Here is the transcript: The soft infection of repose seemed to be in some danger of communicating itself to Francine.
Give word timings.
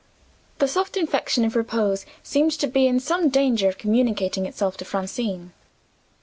The 0.57 0.67
soft 0.67 0.97
infection 0.97 1.45
of 1.45 1.55
repose 1.55 2.07
seemed 2.23 2.53
to 2.53 2.65
be 2.65 2.87
in 2.87 2.99
some 2.99 3.29
danger 3.29 3.69
of 3.69 3.77
communicating 3.77 4.47
itself 4.47 4.75
to 4.77 4.83
Francine. 4.85 5.53